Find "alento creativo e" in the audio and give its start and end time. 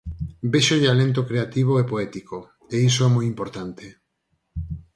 0.93-1.83